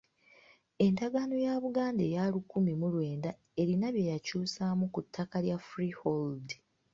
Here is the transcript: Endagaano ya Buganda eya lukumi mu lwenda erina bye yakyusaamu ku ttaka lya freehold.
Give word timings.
Endagaano 0.85 1.35
ya 1.45 1.53
Buganda 1.63 2.01
eya 2.09 2.23
lukumi 2.33 2.73
mu 2.79 2.87
lwenda 2.93 3.29
erina 3.61 3.87
bye 3.95 4.07
yakyusaamu 4.11 4.85
ku 4.93 4.99
ttaka 5.05 5.37
lya 5.45 5.57
freehold. 5.67 6.47